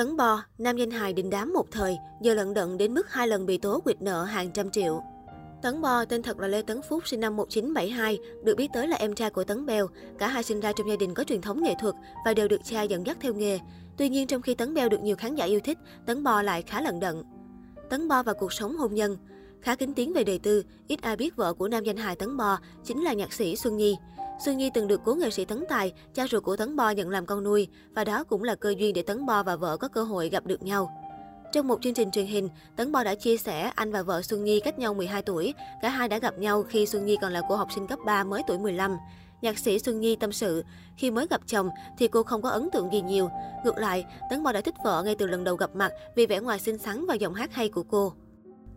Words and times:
Tấn 0.00 0.16
Bo, 0.16 0.42
nam 0.58 0.76
danh 0.76 0.90
hài 0.90 1.12
đình 1.12 1.30
đám 1.30 1.52
một 1.52 1.70
thời, 1.70 1.98
giờ 2.22 2.34
lận 2.34 2.54
đận 2.54 2.78
đến 2.78 2.94
mức 2.94 3.12
hai 3.12 3.28
lần 3.28 3.46
bị 3.46 3.58
tố 3.58 3.80
quỵt 3.80 4.02
nợ 4.02 4.24
hàng 4.24 4.50
trăm 4.50 4.70
triệu. 4.70 5.02
Tấn 5.62 5.80
Bo, 5.80 6.04
tên 6.04 6.22
thật 6.22 6.40
là 6.40 6.48
Lê 6.48 6.62
Tấn 6.62 6.80
Phúc, 6.88 7.08
sinh 7.08 7.20
năm 7.20 7.36
1972, 7.36 8.18
được 8.44 8.54
biết 8.54 8.70
tới 8.72 8.88
là 8.88 8.96
em 8.96 9.14
trai 9.14 9.30
của 9.30 9.44
Tấn 9.44 9.66
Bèo. 9.66 9.86
Cả 10.18 10.28
hai 10.28 10.42
sinh 10.42 10.60
ra 10.60 10.72
trong 10.72 10.88
gia 10.88 10.96
đình 10.96 11.14
có 11.14 11.24
truyền 11.24 11.40
thống 11.40 11.62
nghệ 11.62 11.74
thuật 11.80 11.94
và 12.24 12.34
đều 12.34 12.48
được 12.48 12.60
cha 12.64 12.82
dẫn 12.82 13.06
dắt 13.06 13.16
theo 13.20 13.34
nghề. 13.34 13.58
Tuy 13.96 14.08
nhiên, 14.08 14.26
trong 14.26 14.42
khi 14.42 14.54
Tấn 14.54 14.74
Bèo 14.74 14.88
được 14.88 15.00
nhiều 15.00 15.16
khán 15.16 15.34
giả 15.34 15.44
yêu 15.44 15.60
thích, 15.60 15.78
Tấn 16.06 16.22
Bo 16.22 16.42
lại 16.42 16.62
khá 16.62 16.80
lận 16.80 17.00
đận. 17.00 17.22
Tấn 17.90 18.08
Bo 18.08 18.22
và 18.22 18.32
cuộc 18.32 18.52
sống 18.52 18.76
hôn 18.76 18.94
nhân 18.94 19.16
Khá 19.60 19.74
kính 19.74 19.94
tiếng 19.94 20.12
về 20.12 20.24
đời 20.24 20.38
tư, 20.38 20.64
ít 20.88 21.02
ai 21.02 21.16
biết 21.16 21.36
vợ 21.36 21.54
của 21.54 21.68
nam 21.68 21.84
danh 21.84 21.96
hài 21.96 22.16
Tấn 22.16 22.36
Bo 22.36 22.58
chính 22.84 23.04
là 23.04 23.12
nhạc 23.12 23.32
sĩ 23.32 23.56
Xuân 23.56 23.76
Nhi. 23.76 23.96
Xuân 24.44 24.56
Nhi 24.56 24.70
từng 24.74 24.88
được 24.88 25.00
cố 25.04 25.14
nghệ 25.14 25.30
sĩ 25.30 25.44
Tấn 25.44 25.64
Tài, 25.68 25.92
cha 26.14 26.26
ruột 26.30 26.42
của 26.42 26.56
Tấn 26.56 26.76
Bo 26.76 26.90
nhận 26.90 27.08
làm 27.08 27.26
con 27.26 27.44
nuôi, 27.44 27.68
và 27.94 28.04
đó 28.04 28.24
cũng 28.24 28.42
là 28.42 28.54
cơ 28.54 28.74
duyên 28.78 28.94
để 28.94 29.02
Tấn 29.02 29.26
Bo 29.26 29.42
và 29.42 29.56
vợ 29.56 29.76
có 29.76 29.88
cơ 29.88 30.02
hội 30.02 30.28
gặp 30.28 30.46
được 30.46 30.62
nhau. 30.62 30.90
Trong 31.52 31.68
một 31.68 31.82
chương 31.82 31.94
trình 31.94 32.10
truyền 32.10 32.26
hình, 32.26 32.48
Tấn 32.76 32.92
Bo 32.92 33.04
đã 33.04 33.14
chia 33.14 33.36
sẻ 33.36 33.72
anh 33.74 33.92
và 33.92 34.02
vợ 34.02 34.22
Xuân 34.22 34.44
Nhi 34.44 34.60
cách 34.60 34.78
nhau 34.78 34.94
12 34.94 35.22
tuổi. 35.22 35.54
Cả 35.82 35.88
hai 35.88 36.08
đã 36.08 36.18
gặp 36.18 36.38
nhau 36.38 36.62
khi 36.62 36.86
Xuân 36.86 37.06
Nhi 37.06 37.16
còn 37.22 37.32
là 37.32 37.42
cô 37.48 37.56
học 37.56 37.68
sinh 37.74 37.86
cấp 37.86 37.98
3 38.06 38.24
mới 38.24 38.42
tuổi 38.46 38.58
15. 38.58 38.96
Nhạc 39.42 39.58
sĩ 39.58 39.78
Xuân 39.78 40.00
Nhi 40.00 40.16
tâm 40.16 40.32
sự, 40.32 40.64
khi 40.96 41.10
mới 41.10 41.26
gặp 41.30 41.40
chồng 41.46 41.70
thì 41.98 42.08
cô 42.08 42.22
không 42.22 42.42
có 42.42 42.48
ấn 42.48 42.70
tượng 42.70 42.92
gì 42.92 43.00
nhiều. 43.00 43.30
Ngược 43.64 43.78
lại, 43.78 44.04
Tấn 44.30 44.42
Bo 44.42 44.52
đã 44.52 44.60
thích 44.60 44.74
vợ 44.84 45.02
ngay 45.02 45.14
từ 45.14 45.26
lần 45.26 45.44
đầu 45.44 45.56
gặp 45.56 45.70
mặt 45.74 45.92
vì 46.16 46.26
vẻ 46.26 46.40
ngoài 46.40 46.58
xinh 46.58 46.78
xắn 46.78 47.06
và 47.06 47.14
giọng 47.14 47.34
hát 47.34 47.54
hay 47.54 47.68
của 47.68 47.82
cô. 47.82 48.12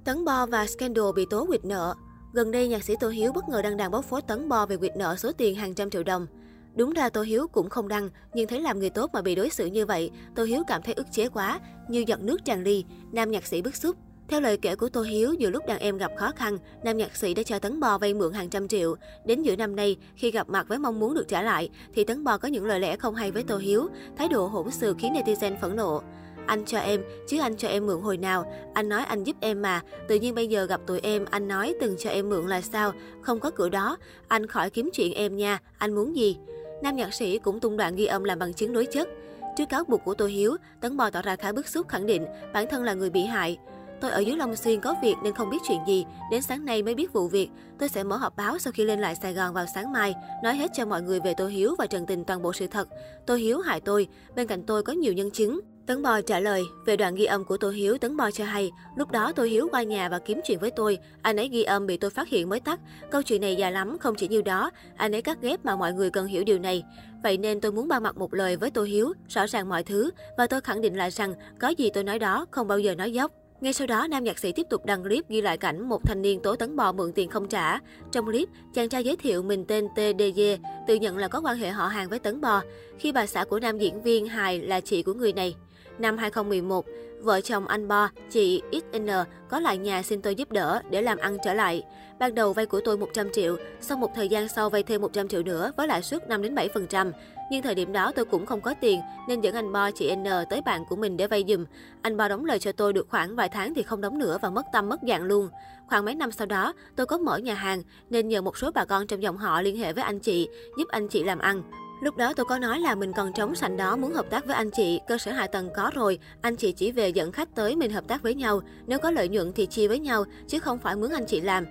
Tấn 0.04 0.26
Bo 0.26 0.46
và 0.46 0.68
Scandal 0.68 1.06
bị 1.16 1.26
tố 1.30 1.46
quỵt 1.46 1.66
nợ. 1.66 1.96
Gần 2.34 2.52
đây, 2.52 2.68
nhạc 2.68 2.84
sĩ 2.84 2.96
Tô 3.00 3.10
Hiếu 3.10 3.32
bất 3.34 3.50
ngờ 3.50 3.62
đăng 3.62 3.78
đàn 3.78 3.92
bóc 3.92 4.06
phốt 4.06 4.28
Tấn 4.28 4.50
Bo 4.50 4.66
về 4.66 4.78
quyệt 4.78 4.96
nợ 4.96 5.16
số 5.16 5.32
tiền 5.32 5.56
hàng 5.56 5.74
trăm 5.74 5.90
triệu 5.90 6.04
đồng. 6.04 6.28
Đúng 6.76 6.94
ra 6.94 7.10
Tô 7.10 7.22
Hiếu 7.22 7.48
cũng 7.48 7.70
không 7.70 7.88
đăng, 7.88 8.10
nhưng 8.34 8.48
thấy 8.48 8.62
làm 8.62 8.80
người 8.80 8.90
tốt 8.90 9.10
mà 9.14 9.22
bị 9.22 9.36
đối 9.36 9.50
xử 9.50 9.66
như 9.66 9.86
vậy, 9.86 10.12
Tô 10.36 10.44
Hiếu 10.44 10.64
cảm 10.68 10.82
thấy 10.82 10.94
ức 10.94 11.08
chế 11.12 11.30
quá, 11.30 11.60
như 11.90 12.04
giọt 12.08 12.22
nước 12.22 12.46
tràn 12.46 12.64
ly, 12.64 12.86
nam 13.12 13.32
nhạc 13.32 13.46
sĩ 13.46 13.62
bức 13.62 13.76
xúc. 13.76 13.96
Theo 14.28 14.42
lời 14.42 14.58
kể 14.58 14.76
của 14.76 14.90
Tô 14.90 15.02
Hiếu, 15.02 15.34
giữa 15.34 15.50
lúc 15.50 15.64
đàn 15.68 15.80
em 15.80 15.98
gặp 15.98 16.12
khó 16.18 16.32
khăn, 16.36 16.58
nam 16.84 16.98
nhạc 16.98 17.16
sĩ 17.16 17.34
đã 17.34 17.44
cho 17.44 17.60
Tấn 17.60 17.80
Bo 17.80 17.98
vay 17.98 18.14
mượn 18.14 18.34
hàng 18.34 18.50
trăm 18.50 18.68
triệu. 18.68 18.96
Đến 19.26 19.42
giữa 19.44 19.56
năm 19.56 19.76
nay, 19.76 19.98
khi 20.16 20.32
gặp 20.32 20.50
mặt 20.50 20.68
với 20.68 20.78
mong 20.78 21.00
muốn 21.00 21.14
được 21.14 21.28
trả 21.28 21.42
lại, 21.42 21.70
thì 21.94 22.04
Tấn 22.04 22.24
Bo 22.24 22.38
có 22.38 22.48
những 22.48 22.66
lời 22.66 22.80
lẽ 22.80 22.98
không 22.98 23.16
hay 23.16 23.32
với 23.32 23.44
Tô 23.44 23.58
Hiếu, 23.58 23.88
thái 24.18 24.28
độ 24.28 24.48
hỗn 24.48 24.72
xược 24.72 24.98
khiến 25.00 25.14
netizen 25.14 25.60
phẫn 25.62 25.76
nộ. 25.76 26.02
Anh 26.46 26.66
cho 26.66 26.80
em, 26.80 27.02
chứ 27.28 27.40
anh 27.40 27.58
cho 27.58 27.68
em 27.68 27.86
mượn 27.86 28.02
hồi 28.02 28.18
nào? 28.18 28.54
Anh 28.74 28.90
nói 28.90 29.04
anh 29.04 29.24
giúp 29.24 29.36
em 29.40 29.62
mà. 29.62 29.82
Tự 30.08 30.16
nhiên 30.16 30.36
bây 30.36 30.48
giờ 30.48 30.66
gặp 30.66 30.82
tụi 30.88 31.00
em, 31.00 31.26
anh 31.32 31.48
nói 31.48 31.76
từng 31.82 31.96
cho 32.00 32.10
em 32.10 32.30
mượn 32.30 32.48
là 32.48 32.62
sao? 32.62 32.94
Không 33.22 33.40
có 33.40 33.50
cửa 33.50 33.70
đó. 33.70 33.98
Anh 34.28 34.48
khỏi 34.48 34.70
kiếm 34.70 34.90
chuyện 34.94 35.14
em 35.14 35.38
nha. 35.38 35.60
Anh 35.78 35.96
muốn 35.96 36.16
gì? 36.16 36.38
Nam 36.84 36.96
nhạc 36.96 37.14
sĩ 37.14 37.40
cũng 37.40 37.60
tung 37.60 37.78
đoạn 37.78 37.96
ghi 37.96 38.06
âm 38.06 38.24
làm 38.24 38.40
bằng 38.40 38.54
chứng 38.54 38.74
đối 38.74 38.86
chất. 38.86 39.10
Trước 39.58 39.70
cáo 39.70 39.84
buộc 39.84 40.04
của 40.06 40.14
Tô 40.14 40.26
Hiếu, 40.26 40.56
Tấn 40.82 40.98
Bò 40.98 41.10
tỏ 41.10 41.22
ra 41.22 41.36
khá 41.36 41.52
bức 41.52 41.68
xúc 41.68 41.88
khẳng 41.88 42.06
định 42.06 42.26
bản 42.54 42.68
thân 42.70 42.84
là 42.84 42.94
người 42.94 43.10
bị 43.10 43.26
hại. 43.26 43.58
Tôi 44.02 44.12
ở 44.12 44.20
dưới 44.20 44.36
Long 44.36 44.56
Xuyên 44.56 44.82
có 44.82 44.96
việc 45.02 45.16
nên 45.24 45.34
không 45.34 45.50
biết 45.50 45.58
chuyện 45.68 45.80
gì. 45.88 46.06
Đến 46.32 46.42
sáng 46.42 46.66
nay 46.66 46.84
mới 46.84 46.96
biết 46.96 47.14
vụ 47.14 47.28
việc. 47.28 47.50
Tôi 47.80 47.90
sẽ 47.90 48.04
mở 48.04 48.18
họp 48.18 48.36
báo 48.38 48.60
sau 48.60 48.74
khi 48.74 48.84
lên 48.84 49.00
lại 49.00 49.16
Sài 49.16 49.34
Gòn 49.34 49.54
vào 49.54 49.66
sáng 49.76 49.92
mai, 49.92 50.16
nói 50.44 50.56
hết 50.56 50.72
cho 50.74 50.86
mọi 50.86 51.02
người 51.02 51.20
về 51.20 51.34
Tô 51.34 51.48
Hiếu 51.48 51.76
và 51.78 51.88
Trần 51.88 52.06
Tình 52.06 52.24
toàn 52.24 52.42
bộ 52.42 52.54
sự 52.54 52.68
thật. 52.68 52.88
Tô 53.26 53.36
Hiếu 53.36 53.60
hại 53.60 53.82
tôi, 53.82 54.08
bên 54.36 54.48
cạnh 54.48 54.64
tôi 54.64 54.84
có 54.84 54.94
nhiều 54.94 55.14
nhân 55.14 55.32
chứng. 55.32 55.60
Tấn 55.86 56.02
Bò 56.02 56.22
trả 56.22 56.40
lời, 56.40 56.64
về 56.86 56.98
đoạn 56.98 57.16
ghi 57.16 57.26
âm 57.26 57.44
của 57.44 57.58
Tô 57.58 57.70
Hiếu, 57.70 57.98
Tấn 57.98 58.18
Bò 58.18 58.32
cho 58.32 58.46
hay, 58.46 58.72
lúc 58.96 59.12
đó 59.12 59.32
Tô 59.36 59.44
Hiếu 59.44 59.68
qua 59.72 59.84
nhà 59.84 60.10
và 60.10 60.20
kiếm 60.20 60.40
chuyện 60.46 60.60
với 60.60 60.72
tôi, 60.72 60.98
anh 61.22 61.38
ấy 61.38 61.48
ghi 61.48 61.64
âm 61.64 61.88
bị 61.88 61.98
tôi 61.98 62.12
phát 62.12 62.30
hiện 62.30 62.50
mới 62.50 62.60
tắt. 62.60 62.80
Câu 63.12 63.22
chuyện 63.22 63.42
này 63.42 63.56
dài 63.56 63.72
lắm, 63.72 63.98
không 64.00 64.16
chỉ 64.16 64.28
như 64.28 64.42
đó, 64.42 64.72
anh 64.96 65.16
ấy 65.16 65.22
cắt 65.22 65.38
ghép 65.42 65.66
mà 65.66 65.76
mọi 65.76 65.94
người 65.94 66.10
cần 66.10 66.28
hiểu 66.28 66.44
điều 66.44 66.60
này. 66.60 66.84
Vậy 67.24 67.38
nên 67.38 67.62
tôi 67.62 67.72
muốn 67.72 67.88
ba 67.88 68.00
mặt 68.00 68.18
một 68.18 68.34
lời 68.34 68.56
với 68.56 68.72
Tô 68.72 68.84
Hiếu, 68.84 69.14
rõ 69.30 69.48
ràng 69.48 69.70
mọi 69.70 69.84
thứ, 69.84 70.12
và 70.38 70.48
tôi 70.48 70.62
khẳng 70.62 70.82
định 70.82 70.98
lại 70.98 71.12
rằng 71.12 71.34
có 71.60 71.68
gì 71.68 71.90
tôi 71.94 72.04
nói 72.04 72.20
đó, 72.20 72.46
không 72.52 72.68
bao 72.68 72.80
giờ 72.80 72.96
nói 72.96 73.14
dốc. 73.14 73.32
Ngay 73.62 73.74
sau 73.74 73.88
đó, 73.88 74.08
nam 74.08 74.24
nhạc 74.24 74.40
sĩ 74.40 74.52
tiếp 74.52 74.68
tục 74.70 74.86
đăng 74.86 75.04
clip 75.04 75.30
ghi 75.30 75.42
lại 75.42 75.58
cảnh 75.58 75.90
một 75.90 76.02
thanh 76.06 76.22
niên 76.22 76.40
tố 76.40 76.56
tấn 76.56 76.76
bò 76.76 76.92
mượn 76.92 77.12
tiền 77.12 77.30
không 77.30 77.48
trả. 77.48 77.80
Trong 78.12 78.26
clip, 78.26 78.50
chàng 78.74 78.90
trai 78.90 79.04
giới 79.04 79.16
thiệu 79.16 79.44
mình 79.44 79.66
tên 79.66 79.88
TDG, 79.96 80.42
tự 80.88 80.96
nhận 80.96 81.18
là 81.18 81.28
có 81.28 81.42
quan 81.42 81.58
hệ 81.58 81.70
họ 81.70 81.88
hàng 81.88 82.10
với 82.10 82.20
tấn 82.20 82.42
bò, 82.42 82.62
khi 82.98 83.12
bà 83.12 83.26
xã 83.26 83.44
của 83.44 83.60
nam 83.60 83.78
diễn 83.78 84.04
viên 84.04 84.26
hài 84.26 84.60
là 84.60 84.82
chị 84.82 85.04
của 85.04 85.14
người 85.14 85.34
này. 85.34 85.56
Năm 86.00 86.18
2011, 86.18 86.86
vợ 87.22 87.42
chồng 87.42 87.68
anh 87.68 87.88
Bo, 87.88 88.10
chị 88.30 88.62
XN 88.72 89.10
có 89.50 89.60
lại 89.60 89.78
nhà 89.78 90.04
xin 90.04 90.22
tôi 90.22 90.36
giúp 90.36 90.52
đỡ 90.52 90.82
để 90.90 91.02
làm 91.02 91.18
ăn 91.18 91.38
trở 91.44 91.54
lại. 91.54 91.84
Ban 92.20 92.36
đầu 92.36 92.54
vay 92.54 92.66
của 92.66 92.82
tôi 92.86 92.98
100 92.98 93.32
triệu, 93.32 93.58
sau 93.82 93.98
một 93.98 94.12
thời 94.16 94.30
gian 94.30 94.48
sau 94.48 94.70
vay 94.70 94.84
thêm 94.84 95.02
100 95.02 95.28
triệu 95.28 95.44
nữa 95.44 95.72
với 95.78 95.88
lãi 95.88 96.02
suất 96.02 96.30
5 96.30 96.42
đến 96.42 96.56
7%. 96.56 97.12
Nhưng 97.52 97.62
thời 97.62 97.76
điểm 97.76 97.94
đó 97.94 98.12
tôi 98.16 98.26
cũng 98.26 98.46
không 98.46 98.62
có 98.62 98.74
tiền 98.82 99.00
nên 99.28 99.42
dẫn 99.42 99.56
anh 99.56 99.72
Bo 99.72 99.92
chị 99.92 100.16
N 100.16 100.24
tới 100.50 100.62
bạn 100.66 100.86
của 100.90 100.96
mình 100.96 101.18
để 101.18 101.28
vay 101.28 101.44
giùm. 101.48 101.66
Anh 102.02 102.18
Bo 102.18 102.28
đóng 102.28 102.46
lời 102.46 102.60
cho 102.60 102.72
tôi 102.72 102.94
được 102.94 103.08
khoảng 103.10 103.36
vài 103.36 103.50
tháng 103.50 103.74
thì 103.74 103.84
không 103.84 104.02
đóng 104.02 104.20
nữa 104.20 104.38
và 104.42 104.50
mất 104.50 104.66
tâm 104.74 104.90
mất 104.90 105.00
dạng 105.08 105.24
luôn. 105.24 105.50
Khoảng 105.88 106.06
mấy 106.06 106.16
năm 106.16 106.32
sau 106.32 106.48
đó, 106.48 106.74
tôi 106.96 107.06
có 107.06 107.18
mở 107.18 107.38
nhà 107.38 107.54
hàng 107.54 107.84
nên 108.10 108.28
nhờ 108.28 108.42
một 108.42 108.58
số 108.58 108.72
bà 108.74 108.86
con 108.86 109.08
trong 109.08 109.22
dòng 109.22 109.38
họ 109.38 109.62
liên 109.62 109.78
hệ 109.78 109.94
với 109.94 110.04
anh 110.04 110.20
chị, 110.20 110.50
giúp 110.78 110.88
anh 110.88 111.08
chị 111.08 111.24
làm 111.24 111.40
ăn. 111.40 111.64
Lúc 112.04 112.18
đó 112.18 112.34
tôi 112.36 112.46
có 112.46 112.60
nói 112.60 112.80
là 112.80 112.96
mình 112.96 113.14
còn 113.14 113.34
trống 113.34 113.56
sảnh 113.56 113.78
đó 113.78 113.96
muốn 113.96 114.14
hợp 114.14 114.26
tác 114.30 114.46
với 114.46 114.56
anh 114.56 114.72
chị, 114.72 115.00
cơ 115.08 115.18
sở 115.18 115.32
hạ 115.32 115.48
tầng 115.48 115.70
có 115.76 115.92
rồi, 115.96 116.20
anh 116.42 116.56
chị 116.56 116.72
chỉ 116.72 116.92
về 116.92 117.10
dẫn 117.10 117.32
khách 117.32 117.56
tới 117.56 117.76
mình 117.76 117.92
hợp 117.92 118.08
tác 118.08 118.22
với 118.22 118.36
nhau, 118.36 118.62
nếu 118.88 119.00
có 119.00 119.12
lợi 119.12 119.30
nhuận 119.30 119.54
thì 119.54 119.66
chia 119.66 119.88
với 119.88 120.00
nhau, 120.00 120.24
chứ 120.48 120.60
không 120.60 120.80
phải 120.80 120.96
mướn 120.96 121.12
anh 121.12 121.26
chị 121.26 121.42
làm. 121.42 121.66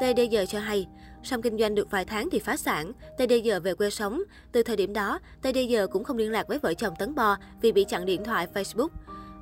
TDG 0.00 0.36
cho 0.48 0.58
hay, 0.58 0.86
xong 1.22 1.42
kinh 1.42 1.58
doanh 1.58 1.74
được 1.74 1.90
vài 1.90 2.04
tháng 2.04 2.30
thì 2.30 2.38
phá 2.38 2.56
sản, 2.56 2.92
TDG 3.16 3.50
về 3.62 3.74
quê 3.74 3.90
sống. 3.90 4.22
Từ 4.52 4.62
thời 4.62 4.76
điểm 4.76 4.92
đó, 4.92 5.18
TDG 5.42 5.76
cũng 5.92 6.04
không 6.04 6.16
liên 6.16 6.32
lạc 6.32 6.48
với 6.48 6.58
vợ 6.58 6.74
chồng 6.74 6.94
Tấn 6.98 7.14
Bo 7.14 7.36
vì 7.60 7.72
bị 7.72 7.84
chặn 7.84 8.06
điện 8.06 8.24
thoại 8.24 8.46
Facebook. 8.54 8.88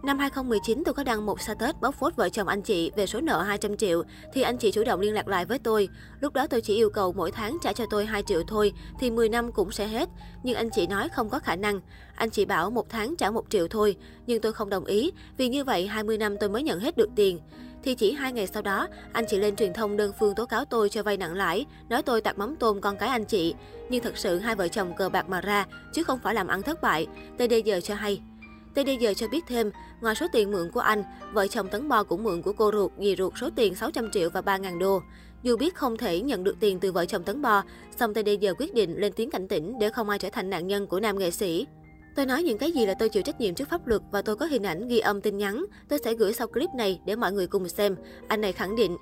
Năm 0.02 0.18
2019, 0.18 0.82
tôi 0.84 0.94
có 0.94 1.04
đăng 1.04 1.26
một 1.26 1.40
status 1.40 1.74
bóc 1.80 1.94
phốt 1.94 2.16
vợ 2.16 2.28
chồng 2.28 2.48
anh 2.48 2.62
chị 2.62 2.90
về 2.96 3.06
số 3.06 3.20
nợ 3.20 3.42
200 3.42 3.76
triệu, 3.76 4.02
thì 4.32 4.42
anh 4.42 4.58
chị 4.58 4.70
chủ 4.70 4.84
động 4.84 5.00
liên 5.00 5.14
lạc 5.14 5.28
lại 5.28 5.44
với 5.44 5.58
tôi. 5.58 5.88
Lúc 6.20 6.32
đó 6.32 6.46
tôi 6.46 6.60
chỉ 6.60 6.74
yêu 6.74 6.90
cầu 6.90 7.12
mỗi 7.12 7.30
tháng 7.30 7.58
trả 7.62 7.72
cho 7.72 7.84
tôi 7.90 8.06
2 8.06 8.22
triệu 8.22 8.42
thôi, 8.46 8.72
thì 9.00 9.10
10 9.10 9.28
năm 9.28 9.52
cũng 9.52 9.72
sẽ 9.72 9.86
hết. 9.86 10.08
Nhưng 10.42 10.56
anh 10.56 10.70
chị 10.70 10.86
nói 10.86 11.08
không 11.08 11.28
có 11.28 11.38
khả 11.38 11.56
năng. 11.56 11.80
Anh 12.14 12.30
chị 12.30 12.44
bảo 12.44 12.70
một 12.70 12.86
tháng 12.88 13.16
trả 13.16 13.30
1 13.30 13.44
triệu 13.50 13.68
thôi, 13.68 13.96
nhưng 14.26 14.40
tôi 14.40 14.52
không 14.52 14.70
đồng 14.70 14.84
ý, 14.84 15.12
vì 15.36 15.48
như 15.48 15.64
vậy 15.64 15.86
20 15.86 16.18
năm 16.18 16.36
tôi 16.40 16.48
mới 16.48 16.62
nhận 16.62 16.80
hết 16.80 16.96
được 16.96 17.08
tiền. 17.16 17.40
Thì 17.82 17.94
chỉ 17.94 18.12
hai 18.12 18.32
ngày 18.32 18.46
sau 18.46 18.62
đó, 18.62 18.88
anh 19.12 19.24
chị 19.28 19.38
lên 19.38 19.56
truyền 19.56 19.72
thông 19.72 19.96
đơn 19.96 20.12
phương 20.18 20.34
tố 20.34 20.46
cáo 20.46 20.64
tôi 20.64 20.88
cho 20.88 21.02
vay 21.02 21.16
nặng 21.16 21.34
lãi, 21.34 21.66
nói 21.88 22.02
tôi 22.02 22.20
tạt 22.20 22.38
mắm 22.38 22.56
tôm 22.56 22.80
con 22.80 22.96
cái 22.96 23.08
anh 23.08 23.24
chị. 23.24 23.54
Nhưng 23.88 24.02
thật 24.02 24.16
sự 24.16 24.38
hai 24.38 24.54
vợ 24.54 24.68
chồng 24.68 24.94
cờ 24.96 25.08
bạc 25.08 25.28
mà 25.28 25.40
ra, 25.40 25.66
chứ 25.92 26.04
không 26.04 26.18
phải 26.18 26.34
làm 26.34 26.46
ăn 26.46 26.62
thất 26.62 26.82
bại. 26.82 27.06
TD 27.38 27.54
giờ 27.64 27.80
cho 27.80 27.94
hay. 27.94 28.20
TDG 28.76 29.06
cho 29.16 29.28
biết 29.28 29.44
thêm, 29.46 29.70
ngoài 30.00 30.14
số 30.14 30.26
tiền 30.32 30.50
mượn 30.50 30.70
của 30.70 30.80
anh, 30.80 31.02
vợ 31.32 31.46
chồng 31.46 31.68
Tấn 31.68 31.88
Bo 31.88 32.02
cũng 32.02 32.24
mượn 32.24 32.42
của 32.42 32.52
cô 32.52 32.70
ruột, 32.72 32.92
dì 33.00 33.16
ruột 33.16 33.32
số 33.40 33.50
tiền 33.56 33.74
600 33.74 34.10
triệu 34.10 34.30
và 34.30 34.40
3.000 34.40 34.78
đô. 34.78 35.02
Dù 35.42 35.56
biết 35.56 35.74
không 35.74 35.96
thể 35.96 36.20
nhận 36.20 36.44
được 36.44 36.56
tiền 36.60 36.80
từ 36.80 36.92
vợ 36.92 37.06
chồng 37.06 37.22
Tấn 37.22 37.42
Bo, 37.42 37.62
song 37.96 38.14
TDG 38.14 38.46
quyết 38.58 38.74
định 38.74 39.00
lên 39.00 39.12
tiếng 39.12 39.30
cảnh 39.30 39.48
tỉnh 39.48 39.78
để 39.78 39.90
không 39.90 40.08
ai 40.08 40.18
trở 40.18 40.28
thành 40.30 40.50
nạn 40.50 40.66
nhân 40.66 40.86
của 40.86 41.00
nam 41.00 41.18
nghệ 41.18 41.30
sĩ. 41.30 41.66
Tôi 42.16 42.26
nói 42.26 42.42
những 42.42 42.58
cái 42.58 42.72
gì 42.72 42.86
là 42.86 42.94
tôi 42.94 43.08
chịu 43.08 43.22
trách 43.22 43.40
nhiệm 43.40 43.54
trước 43.54 43.68
pháp 43.68 43.86
luật 43.86 44.02
và 44.10 44.22
tôi 44.22 44.36
có 44.36 44.46
hình 44.46 44.62
ảnh 44.62 44.88
ghi 44.88 44.98
âm 44.98 45.20
tin 45.20 45.36
nhắn. 45.38 45.64
Tôi 45.88 45.98
sẽ 46.04 46.14
gửi 46.14 46.32
sau 46.32 46.46
clip 46.46 46.70
này 46.76 47.00
để 47.06 47.16
mọi 47.16 47.32
người 47.32 47.46
cùng 47.46 47.68
xem. 47.68 47.96
Anh 48.28 48.40
này 48.40 48.52
khẳng 48.52 48.76
định. 48.76 48.96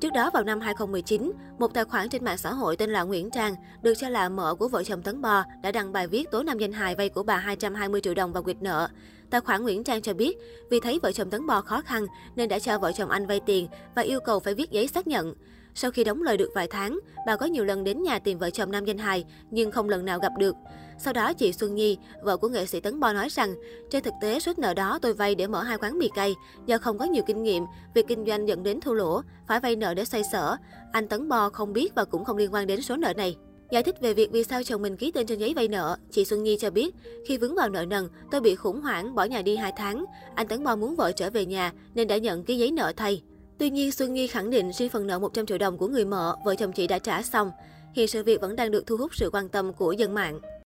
Trước 0.00 0.12
đó 0.12 0.30
vào 0.34 0.44
năm 0.44 0.60
2019, 0.60 1.32
một 1.58 1.74
tài 1.74 1.84
khoản 1.84 2.08
trên 2.08 2.24
mạng 2.24 2.38
xã 2.38 2.52
hội 2.52 2.76
tên 2.76 2.90
là 2.90 3.02
Nguyễn 3.02 3.30
Trang, 3.30 3.54
được 3.82 3.94
cho 3.94 4.08
là 4.08 4.28
mợ 4.28 4.54
của 4.54 4.68
vợ 4.68 4.84
chồng 4.84 5.02
Tấn 5.02 5.20
Bo, 5.20 5.44
đã 5.62 5.72
đăng 5.72 5.92
bài 5.92 6.06
viết 6.06 6.30
tố 6.30 6.42
nam 6.42 6.58
danh 6.58 6.72
hài 6.72 6.94
vay 6.94 7.08
của 7.08 7.22
bà 7.22 7.36
220 7.36 8.00
triệu 8.00 8.14
đồng 8.14 8.32
và 8.32 8.40
quyệt 8.40 8.62
nợ. 8.62 8.88
Tài 9.30 9.40
khoản 9.40 9.62
Nguyễn 9.62 9.84
Trang 9.84 10.02
cho 10.02 10.14
biết, 10.14 10.38
vì 10.70 10.80
thấy 10.80 10.98
vợ 11.02 11.12
chồng 11.12 11.30
Tấn 11.30 11.46
bò 11.46 11.60
khó 11.60 11.80
khăn 11.80 12.06
nên 12.36 12.48
đã 12.48 12.58
cho 12.58 12.78
vợ 12.78 12.92
chồng 12.92 13.10
anh 13.10 13.26
vay 13.26 13.40
tiền 13.46 13.68
và 13.94 14.02
yêu 14.02 14.20
cầu 14.20 14.40
phải 14.40 14.54
viết 14.54 14.70
giấy 14.70 14.88
xác 14.88 15.06
nhận. 15.06 15.34
Sau 15.74 15.90
khi 15.90 16.04
đóng 16.04 16.22
lời 16.22 16.36
được 16.36 16.50
vài 16.54 16.66
tháng, 16.66 16.98
bà 17.26 17.36
có 17.36 17.46
nhiều 17.46 17.64
lần 17.64 17.84
đến 17.84 18.02
nhà 18.02 18.18
tìm 18.18 18.38
vợ 18.38 18.50
chồng 18.50 18.70
nam 18.70 18.84
danh 18.84 18.98
hài 18.98 19.24
nhưng 19.50 19.70
không 19.70 19.88
lần 19.88 20.04
nào 20.04 20.18
gặp 20.18 20.32
được. 20.38 20.56
Sau 20.98 21.12
đó 21.12 21.32
chị 21.32 21.52
Xuân 21.52 21.74
Nhi, 21.74 21.98
vợ 22.22 22.36
của 22.36 22.48
nghệ 22.48 22.66
sĩ 22.66 22.80
Tấn 22.80 23.00
Bo 23.00 23.12
nói 23.12 23.28
rằng, 23.28 23.54
trên 23.90 24.02
thực 24.02 24.14
tế 24.20 24.40
số 24.40 24.52
nợ 24.56 24.74
đó 24.74 24.98
tôi 25.02 25.14
vay 25.14 25.34
để 25.34 25.46
mở 25.46 25.62
hai 25.62 25.78
quán 25.78 25.98
mì 25.98 26.08
cây, 26.14 26.34
do 26.66 26.78
không 26.78 26.98
có 26.98 27.04
nhiều 27.04 27.22
kinh 27.26 27.42
nghiệm, 27.42 27.64
việc 27.94 28.06
kinh 28.08 28.26
doanh 28.26 28.48
dẫn 28.48 28.62
đến 28.62 28.80
thua 28.80 28.92
lỗ, 28.92 29.22
phải 29.48 29.60
vay 29.60 29.76
nợ 29.76 29.94
để 29.94 30.04
xoay 30.04 30.22
sở. 30.32 30.56
Anh 30.92 31.08
Tấn 31.08 31.28
Bo 31.28 31.50
không 31.50 31.72
biết 31.72 31.94
và 31.94 32.04
cũng 32.04 32.24
không 32.24 32.36
liên 32.36 32.54
quan 32.54 32.66
đến 32.66 32.82
số 32.82 32.96
nợ 32.96 33.12
này. 33.14 33.36
Giải 33.70 33.82
thích 33.82 34.00
về 34.00 34.14
việc 34.14 34.30
vì 34.32 34.44
sao 34.44 34.62
chồng 34.62 34.82
mình 34.82 34.96
ký 34.96 35.10
tên 35.10 35.26
trên 35.26 35.38
giấy 35.38 35.54
vay 35.54 35.68
nợ, 35.68 35.96
chị 36.10 36.24
Xuân 36.24 36.42
Nhi 36.42 36.56
cho 36.60 36.70
biết, 36.70 36.94
khi 37.26 37.38
vướng 37.38 37.54
vào 37.54 37.68
nợ 37.68 37.84
nần, 37.84 38.08
tôi 38.30 38.40
bị 38.40 38.54
khủng 38.54 38.80
hoảng, 38.80 39.14
bỏ 39.14 39.24
nhà 39.24 39.42
đi 39.42 39.56
2 39.56 39.72
tháng. 39.76 40.04
Anh 40.34 40.48
Tấn 40.48 40.64
Bo 40.64 40.76
muốn 40.76 40.96
vợ 40.96 41.12
trở 41.12 41.30
về 41.30 41.46
nhà 41.46 41.72
nên 41.94 42.08
đã 42.08 42.16
nhận 42.16 42.44
ký 42.44 42.58
giấy 42.58 42.70
nợ 42.70 42.92
thay. 42.96 43.22
Tuy 43.58 43.70
nhiên, 43.70 43.92
Xuân 43.92 44.14
Nhi 44.14 44.26
khẳng 44.26 44.50
định 44.50 44.72
riêng 44.72 44.88
phần 44.88 45.06
nợ 45.06 45.18
100 45.18 45.46
triệu 45.46 45.58
đồng 45.58 45.78
của 45.78 45.88
người 45.88 46.04
mợ, 46.04 46.36
vợ 46.44 46.54
chồng 46.54 46.72
chị 46.72 46.86
đã 46.86 46.98
trả 46.98 47.22
xong. 47.22 47.50
Hiện 47.94 48.08
sự 48.08 48.22
việc 48.22 48.40
vẫn 48.40 48.56
đang 48.56 48.70
được 48.70 48.86
thu 48.86 48.96
hút 48.96 49.14
sự 49.14 49.30
quan 49.32 49.48
tâm 49.48 49.72
của 49.72 49.92
dân 49.92 50.14
mạng. 50.14 50.40